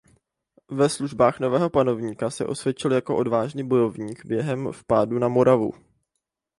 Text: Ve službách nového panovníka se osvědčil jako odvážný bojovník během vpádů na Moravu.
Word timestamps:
Ve 0.71 0.89
službách 0.89 1.39
nového 1.39 1.69
panovníka 1.69 2.29
se 2.29 2.45
osvědčil 2.45 2.91
jako 2.91 3.17
odvážný 3.17 3.67
bojovník 3.67 4.25
během 4.25 4.71
vpádů 4.71 5.19
na 5.19 5.27
Moravu. 5.27 5.71